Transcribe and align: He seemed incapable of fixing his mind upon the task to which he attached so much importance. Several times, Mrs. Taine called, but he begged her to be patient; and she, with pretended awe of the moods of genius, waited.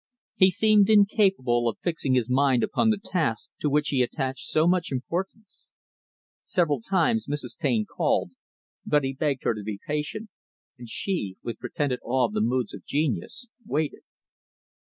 He 0.35 0.49
seemed 0.49 0.89
incapable 0.89 1.69
of 1.69 1.77
fixing 1.83 2.15
his 2.15 2.27
mind 2.27 2.63
upon 2.63 2.89
the 2.89 2.97
task 2.97 3.51
to 3.59 3.69
which 3.69 3.89
he 3.89 4.01
attached 4.01 4.47
so 4.47 4.65
much 4.65 4.91
importance. 4.91 5.69
Several 6.43 6.81
times, 6.81 7.27
Mrs. 7.27 7.55
Taine 7.55 7.85
called, 7.85 8.31
but 8.83 9.03
he 9.03 9.13
begged 9.13 9.43
her 9.43 9.53
to 9.53 9.61
be 9.61 9.79
patient; 9.85 10.31
and 10.79 10.89
she, 10.89 11.35
with 11.43 11.59
pretended 11.59 11.99
awe 12.03 12.25
of 12.25 12.33
the 12.33 12.41
moods 12.41 12.73
of 12.73 12.83
genius, 12.83 13.47
waited. 13.63 14.01